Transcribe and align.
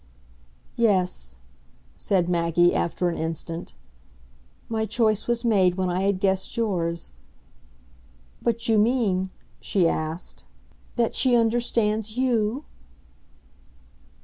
"Yes," 0.77 1.37
said 1.95 2.27
Maggie 2.27 2.73
after 2.73 3.09
an 3.09 3.17
instant 3.19 3.75
"my 4.67 4.87
choice 4.87 5.27
was 5.27 5.45
made 5.45 5.75
when 5.75 5.89
I 5.91 6.01
had 6.01 6.19
guessed 6.19 6.57
yours. 6.57 7.11
But 8.41 8.67
you 8.67 8.79
mean," 8.79 9.29
she 9.59 9.87
asked, 9.87 10.43
"that 10.95 11.13
she 11.13 11.35
understands 11.35 12.17
YOU?" 12.17 12.65